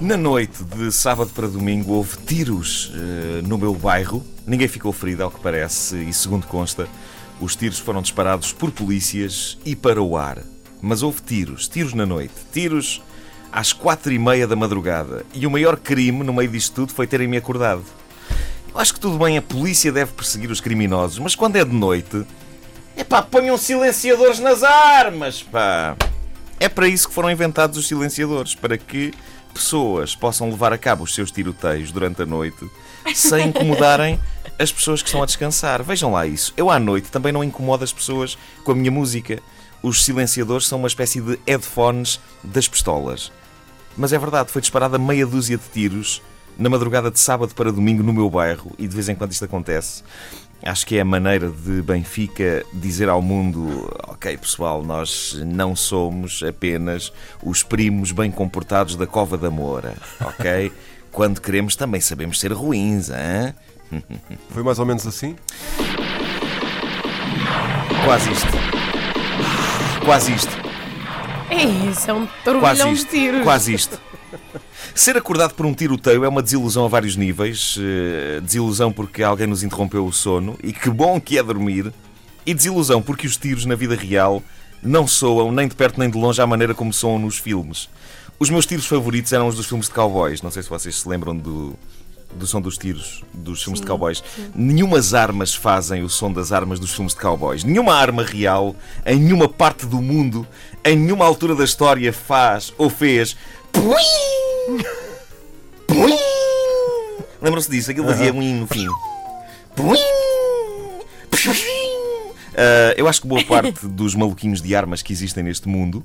[0.00, 4.22] Na noite de sábado para domingo houve tiros uh, no meu bairro.
[4.46, 6.88] Ninguém ficou ferido, ao que parece, e segundo consta,
[7.40, 10.38] os tiros foram disparados por polícias e para o ar.
[10.80, 13.00] Mas houve tiros, tiros na noite, tiros
[13.52, 15.24] às quatro e meia da madrugada.
[15.32, 17.84] E o maior crime no meio disto tudo foi terem-me acordado.
[18.74, 21.74] Eu acho que tudo bem, a polícia deve perseguir os criminosos, mas quando é de
[21.74, 22.24] noite,
[22.96, 25.96] é pá, ponham silenciadores nas armas, pá.
[26.62, 29.12] É para isso que foram inventados os silenciadores, para que
[29.52, 32.70] pessoas possam levar a cabo os seus tiroteios durante a noite
[33.16, 34.16] sem incomodarem
[34.60, 35.82] as pessoas que estão a descansar.
[35.82, 36.54] Vejam lá isso.
[36.56, 39.42] Eu à noite também não incomodo as pessoas com a minha música.
[39.82, 43.32] Os silenciadores são uma espécie de headphones das pistolas.
[43.96, 46.22] Mas é verdade, foi disparada meia dúzia de tiros
[46.56, 49.44] na madrugada de sábado para domingo no meu bairro e de vez em quando isto
[49.44, 50.04] acontece.
[50.64, 56.42] Acho que é a maneira de Benfica dizer ao mundo: ok, pessoal, nós não somos
[56.42, 60.72] apenas os primos bem comportados da Cova da Moura, ok?
[61.10, 63.54] Quando queremos também sabemos ser ruins, hein?
[64.50, 65.36] Foi mais ou menos assim?
[68.04, 68.48] Quase isto.
[70.04, 70.62] Quase isto.
[71.50, 73.42] É isso, é um turbilhão de tiros.
[73.42, 74.00] Quase isto.
[74.94, 77.78] Ser acordado por um tiroteio é uma desilusão a vários níveis.
[77.80, 81.92] Eh, desilusão porque alguém nos interrompeu o sono e que bom que é dormir.
[82.44, 84.42] E desilusão porque os tiros na vida real
[84.82, 87.88] não soam nem de perto nem de longe à maneira como soam nos filmes.
[88.38, 90.42] Os meus tiros favoritos eram os dos filmes de cowboys.
[90.42, 91.74] Não sei se vocês se lembram do,
[92.34, 94.22] do som dos tiros dos filmes sim, de cowboys.
[94.34, 94.50] Sim.
[94.54, 97.64] Nenhumas armas fazem o som das armas dos filmes de cowboys.
[97.64, 98.76] Nenhuma arma real,
[99.06, 100.46] em nenhuma parte do mundo,
[100.84, 103.36] em nenhuma altura da história faz ou fez.
[107.40, 107.90] Lembram-se disso?
[107.90, 108.86] Aquilo fazia um no fim.
[112.52, 116.04] Uh, eu acho que boa parte dos maluquinhos de armas que existem neste mundo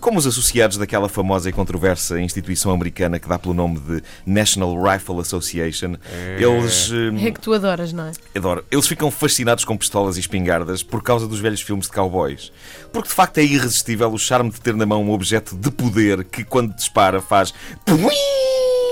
[0.00, 4.80] como os associados daquela famosa e controversa instituição americana que dá pelo nome de National
[4.82, 6.42] Rifle Association, é.
[6.42, 6.90] eles.
[7.22, 8.12] É que tu adoras, não é?
[8.34, 8.64] Adoro.
[8.70, 12.52] Eles ficam fascinados com pistolas e espingardas por causa dos velhos filmes de cowboys.
[12.92, 16.24] Porque de facto é irresistível o charme de ter na mão um objeto de poder
[16.24, 17.52] que, quando dispara, faz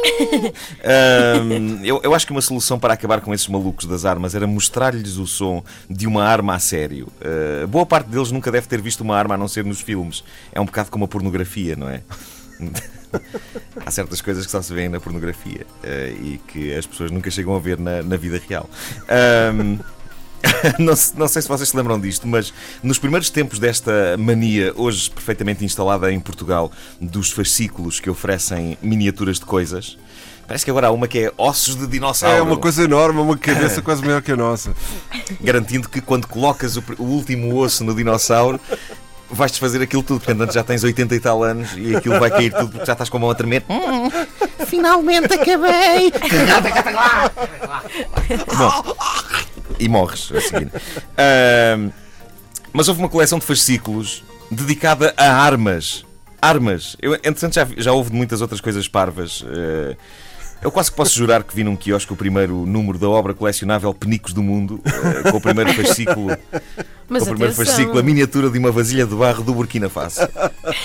[1.42, 4.46] um, eu, eu, acho que uma solução para acabar com esses malucos das armas era
[4.46, 7.08] mostrar-lhes o som de uma arma a sério.
[7.20, 10.24] Uh, boa parte deles nunca deve ter visto uma arma a não ser nos filmes.
[10.52, 12.02] É um bocado como a pornografia, não é?
[13.84, 17.30] Há certas coisas que só se vêem na pornografia uh, e que as pessoas nunca
[17.30, 18.68] chegam a ver na, na vida real.
[19.54, 19.78] Um,
[20.78, 22.52] não, não, sei se vocês se lembram disto, mas
[22.82, 29.38] nos primeiros tempos desta mania, hoje perfeitamente instalada em Portugal, dos fascículos que oferecem miniaturas
[29.38, 29.96] de coisas.
[30.46, 32.36] Parece que agora há uma que é ossos de dinossauro.
[32.36, 34.74] É uma coisa enorme, uma cabeça quase maior que a nossa.
[35.42, 38.60] Garantindo que quando colocas o, o último osso no dinossauro,
[39.30, 40.20] vais desfazer aquilo tudo.
[40.20, 43.08] Portanto, já tens 80 e tal anos e aquilo vai cair tudo porque já estás
[43.08, 43.64] com a mão a tremer.
[43.68, 44.08] Hum,
[44.66, 46.12] finalmente acabei!
[48.56, 48.96] Bom,
[49.78, 50.70] e morres a seguir.
[51.16, 51.90] Uh,
[52.72, 56.04] mas houve uma coleção de fascículos dedicada a armas.
[56.42, 56.94] Armas.
[57.00, 59.40] Eu, entretanto, já, já houve muitas outras coisas parvas.
[59.40, 59.96] Uh,
[60.62, 63.92] eu quase que posso jurar que vi num quiosque o primeiro número da obra colecionável
[63.92, 66.36] Penicos do Mundo, uh, com o primeiro fascículo.
[67.08, 70.22] Mas com o primeiro fascículo, a miniatura de uma vasilha de barro do Burkina Faso.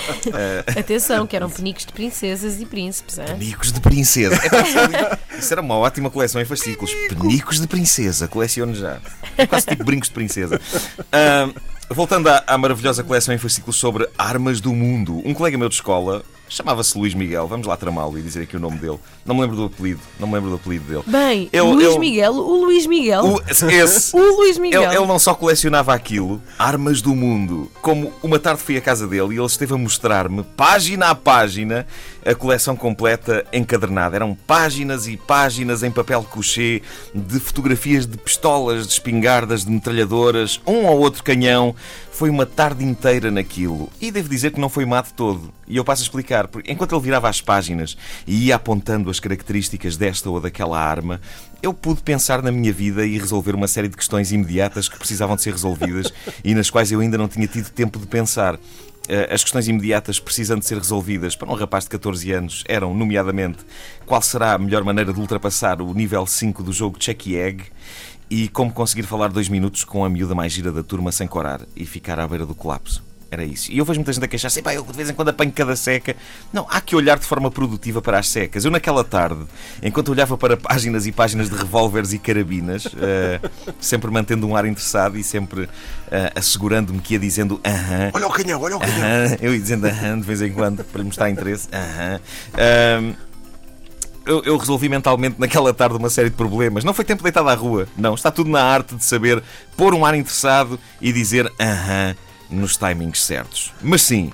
[0.78, 3.18] Atenção, que eram penicos de princesas e príncipes.
[3.18, 3.24] É?
[3.24, 4.36] Penicos de princesa.
[4.36, 6.94] É, isso era uma ótima coleção em fascículos.
[7.08, 9.00] Penicos de princesa, coleciono já.
[9.36, 10.60] É quase tipo brincos de princesa.
[10.98, 11.60] Uh,
[11.92, 15.74] voltando à, à maravilhosa coleção em fascículos sobre armas do mundo, um colega meu de
[15.74, 16.22] escola
[16.52, 18.98] Chamava-se Luís Miguel, vamos lá tramá-lo e dizer aqui o nome dele.
[19.24, 21.02] Não me lembro do apelido, não me lembro do apelido dele.
[21.06, 23.24] Bem, eu, Luís eu, Miguel, o Luís Miguel.
[23.24, 24.82] O, esse, o Luís Miguel.
[24.82, 29.06] Ele, ele, não só colecionava aquilo, armas do mundo, como uma tarde fui à casa
[29.06, 31.86] dele e ele esteve a mostrar-me, página a página,
[32.22, 34.16] a coleção completa encadernada.
[34.16, 36.82] Eram páginas e páginas em papel couché
[37.14, 41.74] de fotografias de pistolas, de espingardas, de metralhadoras, um ou outro canhão.
[42.12, 43.90] Foi uma tarde inteira naquilo.
[44.00, 45.52] E devo dizer que não foi má de todo.
[45.66, 46.46] E eu passo a explicar.
[46.46, 51.20] Porque enquanto ele virava as páginas e ia apontando as características desta ou daquela arma,
[51.62, 55.36] eu pude pensar na minha vida e resolver uma série de questões imediatas que precisavam
[55.36, 56.12] de ser resolvidas
[56.44, 58.58] e nas quais eu ainda não tinha tido tempo de pensar.
[59.08, 62.94] Eh, as questões imediatas precisando de ser resolvidas para um rapaz de 14 anos eram,
[62.94, 63.58] nomeadamente,
[64.06, 67.64] qual será a melhor maneira de ultrapassar o nível 5 do jogo Check Egg
[68.32, 71.60] e como conseguir falar dois minutos com a miúda mais gira da turma sem corar
[71.76, 73.04] e ficar à beira do colapso.
[73.30, 73.70] Era isso.
[73.70, 75.76] E eu vejo muita gente a queixar-se, "Epá, eu de vez em quando apanho cada
[75.76, 76.16] seca.
[76.50, 78.64] Não, há que olhar de forma produtiva para as secas.
[78.64, 79.42] Eu, naquela tarde,
[79.82, 83.38] enquanto olhava para páginas e páginas de revólveres e carabinas, eh,
[83.78, 85.68] sempre mantendo um ar interessado e sempre
[86.10, 88.12] eh, assegurando-me que ia dizendo aham.
[88.14, 88.96] Olha o canhão, olha o canhão.
[88.98, 91.68] Aham, eu ia dizendo aham de vez em quando para lhe mostrar interesse.
[91.70, 93.14] Aham.
[94.24, 96.84] Eu, eu resolvi mentalmente naquela tarde uma série de problemas.
[96.84, 97.88] Não foi tempo deitado à rua.
[97.96, 99.42] Não, está tudo na arte de saber
[99.76, 102.14] pôr um ar interessado e dizer aham
[102.50, 103.72] nos timings certos.
[103.80, 104.30] Mas sim,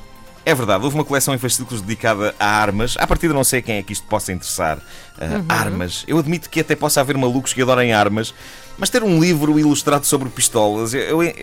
[0.48, 2.96] é verdade, houve uma coleção em fascículos dedicada a armas.
[2.98, 4.78] A partir de não sei quem é que isto possa interessar.
[5.20, 6.04] Ah, Armas.
[6.08, 8.32] Eu admito que até possa haver malucos que adorem armas,
[8.78, 11.34] mas ter um livro ilustrado sobre pistolas, eu, eu,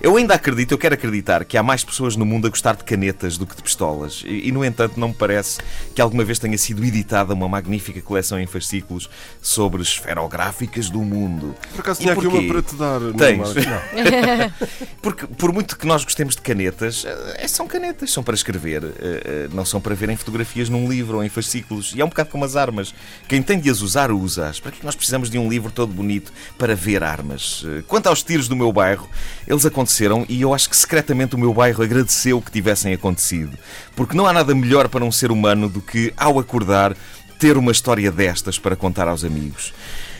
[0.00, 2.84] eu ainda acredito, eu quero acreditar que há mais pessoas no mundo a gostar de
[2.84, 4.22] canetas do que de pistolas.
[4.26, 5.58] E, e, no entanto, não me parece
[5.94, 9.08] que alguma vez tenha sido editada uma magnífica coleção em fascículos
[9.40, 11.54] sobre esferográficas do mundo.
[11.72, 13.00] Por acaso tinha aqui uma para te dar.
[13.16, 13.54] Tens.
[13.54, 14.52] Não.
[15.00, 19.22] Porque, por muito que nós gostemos de canetas, eh, são canetas, são para escrever, eh,
[19.24, 21.92] eh, não são para verem fotografias num livro ou em fascículos.
[21.94, 22.94] E é um bocado como as armas.
[23.28, 24.60] Quem tem de as usar, usa-as.
[24.60, 27.64] Para que nós precisamos de um livro todo bonito para ver armas?
[27.66, 29.08] Eh, Quanto aos tiros do meu bairro,
[29.46, 33.56] eles aconteceram e eu acho que secretamente o meu bairro agradeceu que tivessem acontecido.
[33.94, 36.96] Porque não há nada melhor para um ser humano do que, ao acordar,
[37.38, 39.72] ter uma história destas para contar aos amigos.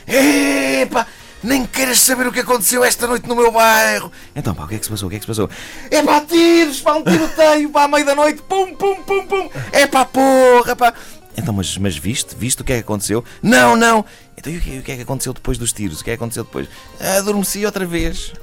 [0.07, 1.05] Epá!
[1.43, 4.11] Nem queiras saber o que aconteceu esta noite no meu bairro.
[4.35, 5.07] Então, pá, o que é que se passou?
[5.07, 5.49] O que é que se passou?
[5.91, 9.49] É pá, tiros, pá, um tiroteio, pá, à meia da noite, pum, pum, pum, pum.
[9.71, 10.93] É pá, porra, pá.
[11.37, 12.35] Então, mas, mas viste?
[12.35, 13.23] Viste o que é que aconteceu?
[13.43, 14.03] Não, não.
[14.35, 16.01] Então, e o que, o que é que aconteceu depois dos tiros?
[16.01, 16.67] O que é que aconteceu depois?
[16.99, 18.33] Adormeci outra vez.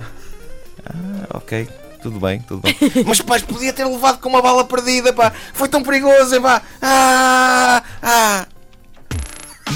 [0.87, 1.69] Ah, ok.
[2.01, 2.77] Tudo bem, tudo bem.
[3.07, 5.33] Mas, pá, podia ter levado com uma bala perdida, pá.
[5.55, 6.63] Foi tão perigoso, pá.
[6.81, 8.47] Ah, ah.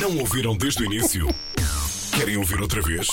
[0.01, 1.29] Não ouviram desde o início?
[2.19, 3.07] Querem ouvir outra vez?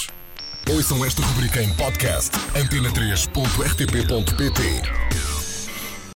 [0.68, 5.44] Ouçam esta rubrica em podcast: antena3.rtp.pt